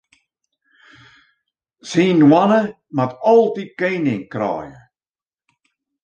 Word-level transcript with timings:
Syn 1.89 2.17
hoanne 2.29 2.61
moat 2.95 3.13
altyd 3.33 3.69
kening 3.79 4.23
kraaie. 4.31 4.79